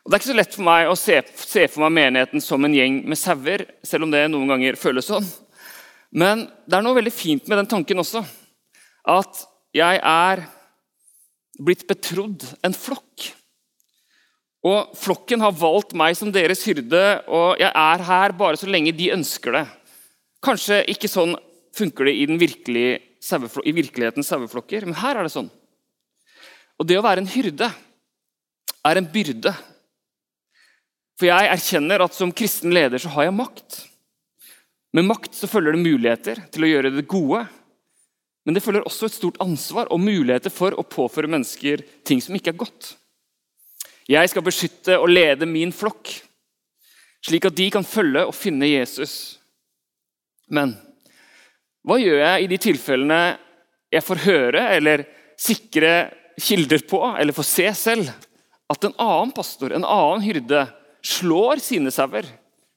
[0.00, 2.64] Og Det er ikke så lett for meg å se, se for meg menigheten som
[2.64, 5.26] en gjeng med sauer, selv om det noen ganger føles sånn.
[6.16, 8.24] Men det er noe veldig fint med den tanken også.
[9.04, 9.44] At
[9.76, 10.46] jeg er
[11.60, 13.28] blitt betrodd en flokk.
[14.64, 18.96] Og flokken har valgt meg som deres hyrde, og jeg er her bare så lenge
[18.96, 19.66] de ønsker det.
[20.40, 21.36] Kanskje ikke sånn
[21.76, 25.50] funker det i, den virkelige, i virkeligheten saueflokker, men her er det sånn.
[26.80, 27.68] Og det å være en hyrde
[28.88, 29.52] er en byrde.
[31.20, 33.82] For jeg erkjenner at som kristen leder så har jeg makt.
[34.96, 37.44] Med makt så følger det muligheter til å gjøre det gode.
[38.48, 42.34] Men det følger også et stort ansvar og muligheter for å påføre mennesker ting som
[42.34, 42.94] ikke er godt.
[44.10, 46.08] Jeg skal beskytte og lede min flokk,
[47.22, 49.36] slik at de kan følge og finne Jesus.
[50.50, 50.72] Men
[51.90, 53.20] hva gjør jeg i de tilfellene
[53.90, 55.02] jeg får høre eller
[55.34, 55.94] sikre
[56.38, 58.12] kilder på, eller får se selv,
[58.70, 60.60] at en annen pastor, en annen hyrde,
[61.02, 62.28] slår sine sauer,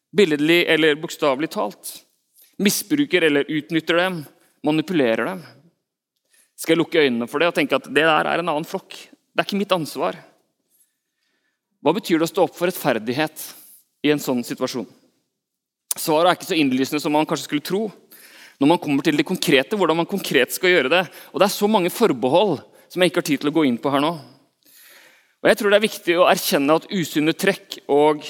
[0.09, 1.91] billedlig eller bokstavelig talt.
[2.57, 4.23] Misbruker eller utnytter dem,
[4.65, 5.45] manipulerer dem.
[6.57, 8.97] Skal jeg lukke øynene for det og tenke at det der er en annen flokk?
[8.97, 10.17] Det er ikke mitt ansvar.
[11.85, 13.47] Hva betyr det å stå opp for rettferdighet
[14.07, 14.89] i en sånn situasjon?
[15.93, 17.83] Svaret er ikke så innlysende som man kanskje skulle tro.
[18.63, 21.01] Når man kommer til det konkrete, hvordan man konkret skal gjøre det.
[21.33, 23.79] Og det er så mange forbehold som jeg ikke har tid til å gå inn
[23.81, 24.13] på her nå.
[25.43, 28.23] Og jeg tror Det er viktig å erkjenne at usunne trekk og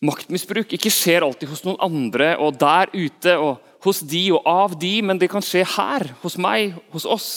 [0.00, 4.78] maktmisbruk ikke skjer alltid hos noen andre og der ute og hos de og av
[4.80, 7.28] de, men det kan skje her, hos meg, hos oss.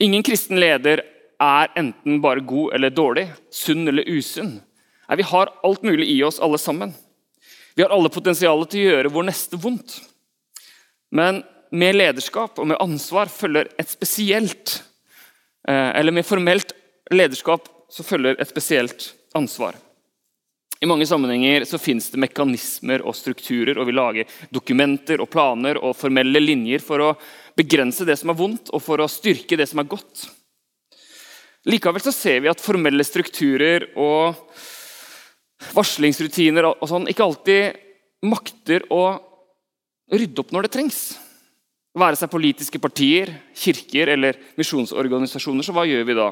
[0.00, 1.02] Ingen kristen leder
[1.42, 4.56] er enten bare god eller dårlig, sunn eller usunn.
[5.18, 6.94] Vi har alt mulig i oss, alle sammen.
[7.74, 9.98] Vi har alle potensialet til å gjøre vår neste vondt.
[11.14, 14.78] Men med lederskap og med ansvar følger et spesielt
[15.68, 16.72] Eh, eller med formelt
[17.10, 19.76] lederskap så følger et spesielt ansvar.
[20.80, 25.80] I mange sammenhenger så finnes det mekanismer og strukturer, og vi lager dokumenter og planer
[25.82, 27.14] og formelle linjer for å
[27.58, 30.28] begrense det som er vondt, og for å styrke det som er godt.
[31.68, 34.38] Likevel så ser vi at formelle strukturer og
[35.74, 37.82] varslingsrutiner og sånn ikke alltid
[38.30, 39.02] makter å
[40.12, 41.00] rydde opp når det trengs.
[41.98, 46.28] Være seg politiske partier, kirker eller misjonsorganisasjoner, så hva gjør vi da?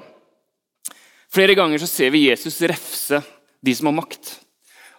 [1.32, 3.20] Flere ganger så ser vi Jesus refse
[3.64, 4.36] de som har makt.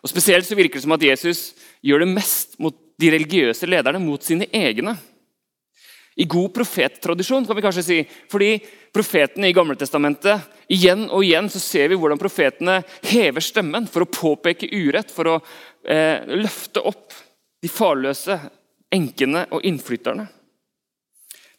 [0.03, 1.51] Og Spesielt så virker det som at Jesus
[1.85, 4.95] gjør det mest mot de religiøse lederne, mot sine egne.
[6.17, 7.97] I god profettradisjon, kan vi kanskje si.
[8.31, 8.55] Fordi
[8.93, 14.09] profetene i Gamletestamentet Igjen og igjen så ser vi hvordan profetene hever stemmen for å
[14.11, 15.35] påpeke urett, for å
[15.87, 17.15] eh, løfte opp
[17.63, 18.35] de farløse,
[18.93, 20.27] enkene og innflytterne.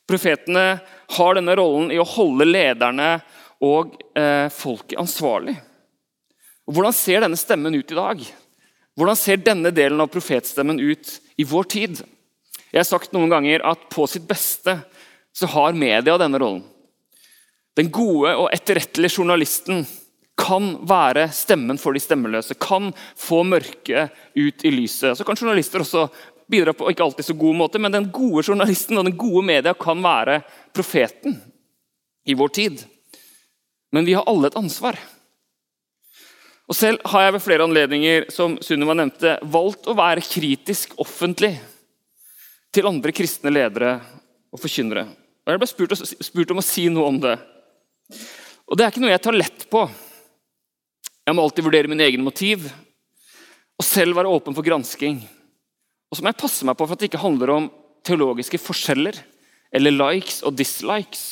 [0.08, 0.78] Profetene
[1.18, 3.18] har denne rollen i å holde lederne
[3.64, 5.56] og eh, folket ansvarlig.
[6.68, 8.22] Og Hvordan ser denne stemmen ut i dag?
[8.98, 12.00] Hvordan ser denne delen av profetstemmen ut i vår tid?
[12.68, 14.78] Jeg har sagt noen ganger at på sitt beste
[15.36, 16.64] så har media denne rollen.
[17.78, 19.84] Den gode og etterrettelige journalisten
[20.38, 25.18] kan være stemmen for de stemmeløse, kan få mørket ut i lyset.
[25.18, 26.08] Så kan journalister også
[26.50, 29.74] bidrar på ikke alltid så god måte, men den gode journalisten og den gode media
[29.76, 30.40] kan være
[30.74, 31.36] profeten
[32.28, 32.82] i vår tid.
[33.92, 34.98] Men vi har alle et ansvar.
[36.68, 41.54] Og Selv har jeg ved flere anledninger som Sunniva nevnte, valgt å være kritisk offentlig
[42.74, 43.94] til andre kristne ledere
[44.52, 45.06] og forkynnere.
[45.46, 45.96] Og Jeg ble spurt,
[46.28, 47.38] spurt om å si noe om det.
[48.68, 49.86] Og Det er ikke noe jeg tar lett på.
[51.24, 52.68] Jeg må alltid vurdere min egen motiv.
[53.78, 55.20] og selv være åpen for gransking.
[56.08, 57.68] Og så må jeg passe meg på for at det ikke handler om
[58.06, 59.18] teologiske forskjeller
[59.76, 61.24] eller likes og dislikes.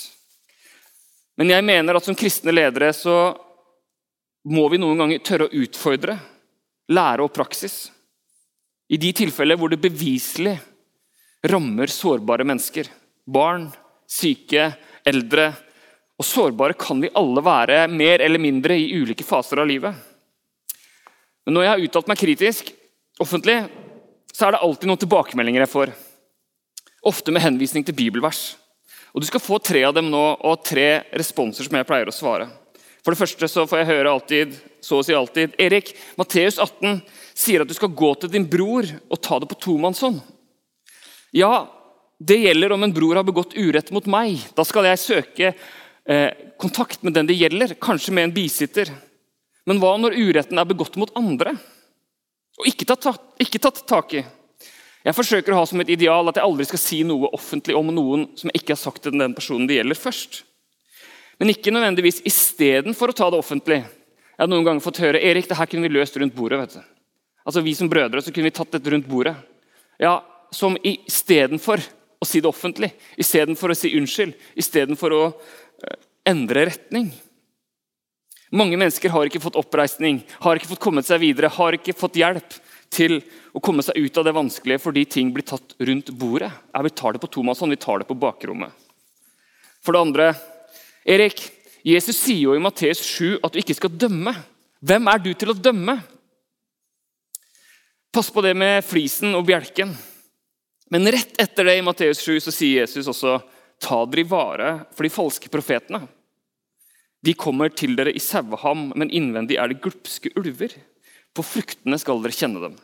[1.37, 3.17] Men jeg mener at som kristne ledere så
[4.47, 6.17] må vi noen ganger tørre å utfordre
[6.93, 7.89] lære og praksis.
[8.89, 10.55] I de tilfeller hvor det beviselig
[11.51, 12.89] rammer sårbare mennesker.
[13.27, 13.69] Barn,
[14.07, 14.71] syke,
[15.07, 15.51] eldre.
[16.17, 19.95] Og sårbare kan vi alle være mer eller mindre i ulike faser av livet.
[21.47, 22.71] Men når jeg har uttalt meg kritisk
[23.23, 23.59] offentlig,
[24.37, 25.93] så er det alltid noen tilbakemeldinger jeg får.
[27.09, 28.57] Ofte med henvisning til bibelvers.
[29.17, 32.13] Og Du skal få tre av dem nå, og tre responser som jeg pleier å
[32.13, 32.51] svare.
[33.01, 36.99] For det første så får jeg høre alltid, så å si alltid Erik, Matteus 18
[37.33, 40.19] sier at du skal gå til din bror og ta det på tomannshånd.
[41.33, 41.69] Ja,
[42.19, 44.43] det gjelder om en bror har begått urett mot meg.
[44.59, 46.29] Da skal jeg søke eh,
[46.61, 48.93] kontakt med den det gjelder, kanskje med en bisitter.
[49.65, 51.55] Men hva når uretten er begått mot andre
[52.57, 53.07] og ikke tatt,
[53.43, 54.25] ikke tatt tak i?
[55.07, 57.93] Jeg forsøker å ha som et ideal at jeg aldri skal si noe offentlig om
[57.95, 60.41] noen som jeg ikke har sagt til den personen det gjelder, først.
[61.39, 63.83] Men ikke nødvendigvis istedenfor å ta det offentlig.
[63.85, 66.59] Jeg har noen ganger fått høre Erik, det her kunne vi løst rundt bordet.
[66.65, 66.81] vet du.
[67.47, 69.37] Altså Vi som brødre så kunne vi tatt dette rundt bordet.
[70.01, 71.83] Ja, Som istedenfor
[72.23, 75.97] å si det offentlig, istedenfor å si unnskyld, istedenfor å eh,
[76.31, 77.11] endre retning.
[78.55, 82.19] Mange mennesker har ikke fått oppreisning, har ikke fått kommet seg videre, har ikke fått
[82.21, 82.59] hjelp
[82.95, 83.19] til
[83.57, 86.53] å komme seg ut av det vanskelige fordi ting blir tatt rundt bordet.
[86.71, 88.71] Ja, vi tar det på tomannshånd, vi tar det på bakrommet.
[89.83, 90.29] For det andre,
[91.07, 91.43] Erik,
[91.87, 94.35] Jesus sier jo i Matteus 7 at du ikke skal dømme.
[94.87, 95.99] Hvem er du til å dømme?
[98.15, 99.93] Pass på det med flisen og bjelken.
[100.91, 103.39] Men rett etter det i Matteus 7 så sier Jesus også
[103.83, 106.07] ta dere i vare for de falske profetene.
[107.27, 110.75] De kommer til dere i saueham, men innvendig er det glupske ulver.
[111.35, 112.77] På fruktene skal dere kjenne dem.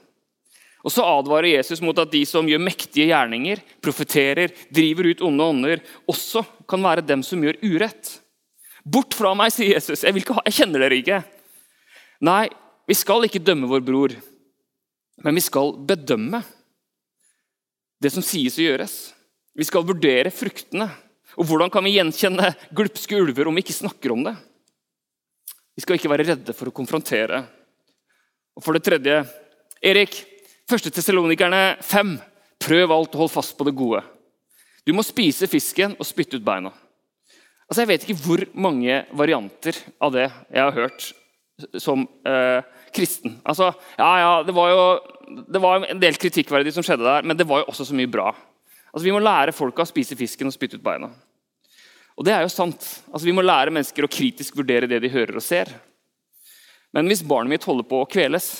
[0.82, 5.46] Og Så advarer Jesus mot at de som gjør mektige gjerninger, profeterer, driver ut onde
[5.54, 8.16] ånder, også kan være dem som gjør urett.
[8.82, 10.02] Bort fra meg, sier Jesus.
[10.02, 11.20] Jeg, ha, jeg kjenner dere ikke.
[12.26, 12.48] Nei,
[12.90, 14.16] vi skal ikke dømme vår bror,
[15.22, 16.42] men vi skal bedømme
[18.02, 18.96] det som sies og gjøres.
[19.54, 20.88] Vi skal vurdere fruktene.
[21.38, 24.34] Og hvordan kan vi gjenkjenne glupske ulver om vi ikke snakker om det?
[25.72, 27.40] Vi skal ikke være redde for å konfrontere.
[28.56, 29.22] Og for det tredje
[29.82, 30.18] Erik,
[30.70, 30.92] 1.
[30.92, 32.12] Tessalonikerne 5.
[32.62, 34.02] Prøv alt og hold fast på det gode.
[34.86, 36.72] Du må spise fisken og spytte ut beina.
[37.66, 41.08] Altså, Jeg vet ikke hvor mange varianter av det jeg har hørt
[41.80, 42.60] som eh,
[42.92, 43.38] kristen.
[43.48, 44.82] Altså, ja, ja, det var jo
[45.48, 48.10] det var en del kritikkverdig som skjedde der, men det var jo også så mye
[48.10, 48.32] bra.
[48.92, 51.10] Altså, Vi må lære folka å spise fisken og spytte ut beina.
[52.16, 52.84] Og det er jo sant.
[53.10, 55.72] Altså, Vi må lære mennesker å kritisk vurdere det de hører og ser.
[56.92, 58.50] Men hvis barnet mitt holder på å kveles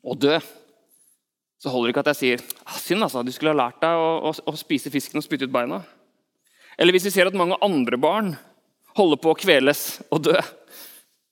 [0.00, 0.38] og dø,
[1.58, 3.98] så holder det ikke at jeg sier ah, synd altså, du skulle ha lært deg
[3.98, 5.82] å, å, å spise fisken og spytte ut beina.
[6.78, 8.32] Eller hvis vi ser at mange andre barn
[8.96, 10.36] holder på å kveles og dø,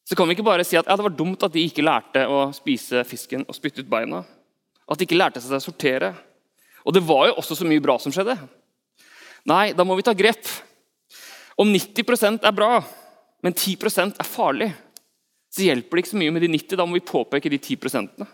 [0.07, 2.27] så kan vi ikke bare si at ja, det var dumt at de ikke lærte
[2.31, 4.21] å spise fisken og spytte ut beina.
[4.87, 6.13] At de ikke lærte seg å sortere.
[6.87, 8.37] Og det var jo også så mye bra som skjedde.
[9.51, 10.47] Nei, da må vi ta grep.
[11.59, 12.79] Om 90% er bra,
[13.43, 14.71] men 10% er farlig,
[15.51, 16.79] så hjelper det ikke så mye med de 90.
[16.79, 18.27] Da må vi påpeke de 10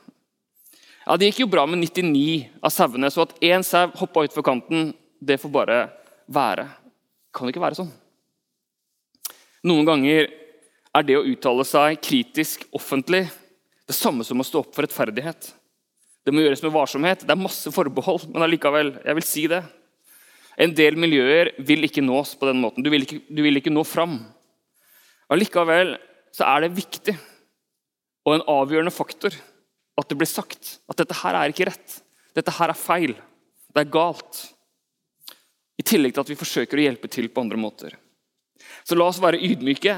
[1.06, 4.42] Ja, Det gikk jo bra med 99 av sauene, så at én sau hoppa utfor
[4.42, 5.78] kanten, det får bare
[6.26, 6.64] være.
[6.64, 7.92] Det kan ikke være sånn.
[9.64, 10.28] Noen ganger
[10.92, 13.28] er det å uttale seg kritisk offentlig
[13.86, 15.52] det samme som å stå opp for rettferdighet.
[16.22, 17.24] Det må gjøres med varsomhet.
[17.26, 19.62] Det er masse forbehold, men allikevel, jeg vil si det.
[20.60, 22.84] En del miljøer vil ikke nås på den måten.
[22.84, 24.18] Du vil ikke, du vil ikke nå fram.
[25.32, 25.96] Allikevel
[26.32, 27.14] så er det viktig
[28.22, 29.34] og en avgjørende faktor
[29.98, 31.98] at det blir sagt at dette her er ikke rett.
[32.36, 33.14] Dette her er feil.
[33.72, 34.44] Det er galt.
[35.80, 37.96] I tillegg til at vi forsøker å hjelpe til på andre måter.
[38.86, 39.96] Så la oss være ydmyke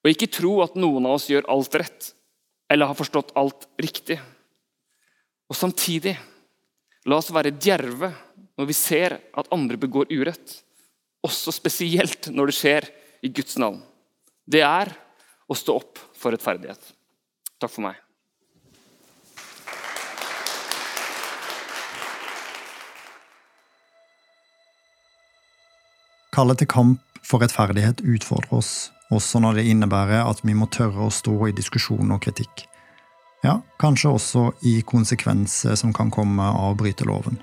[0.00, 2.12] og ikke tro at noen av oss gjør alt rett
[2.70, 4.16] eller har forstått alt riktig.
[5.50, 6.14] Og samtidig,
[7.10, 8.12] la oss være djerve
[8.60, 10.60] når vi ser at andre begår urett.
[11.26, 12.86] Også spesielt når det skjer
[13.26, 13.80] i Guds navn.
[14.46, 14.92] Det er
[15.50, 16.78] å stå opp for rettferdighet.
[17.60, 17.98] Takk for meg.
[26.30, 28.72] Kallet til kamp for rettferdighet utfordrer oss,
[29.10, 32.69] også når det innebærer at vi må tørre å stå i diskusjon og kritikk.
[33.42, 37.38] Ja, kanskje også i konsekvenser som kan komme av å bryte loven.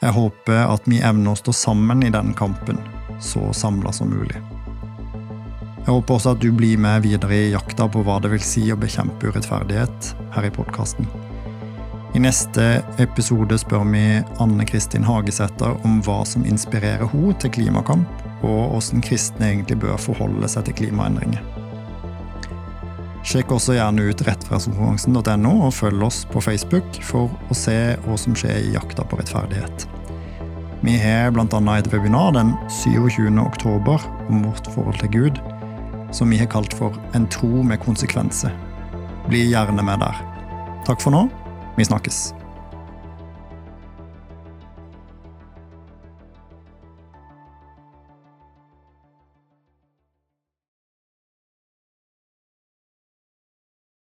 [0.00, 2.78] Jeg håper at vi evner å stå sammen i den kampen,
[3.20, 4.38] så samla som mulig.
[5.80, 8.62] Jeg håper også at du blir med videre i jakta på hva det vil si
[8.70, 11.10] å bekjempe urettferdighet her i podkasten.
[12.14, 14.04] I neste episode spør vi
[14.42, 19.98] Anne Kristin Hagesæter om hva som inspirerer henne til klimakamp, og hvordan kristne egentlig bør
[20.00, 21.59] forholde seg til klimaendringer.
[23.20, 28.36] Sjekk også gjerne ut rettferdskonferansen.no, og følg oss på Facebook for å se hva som
[28.36, 29.86] skjer i jakta på rettferdighet.
[30.80, 31.60] Vi har bl.a.
[31.76, 33.28] et webinar den 27.
[33.42, 34.00] oktober
[34.30, 35.42] om vårt forhold til Gud,
[36.16, 38.56] som vi har kalt for En tro med konsekvenser.
[39.28, 40.24] Bli gjerne med der.
[40.88, 41.26] Takk for nå.
[41.76, 42.39] Vi snakkes.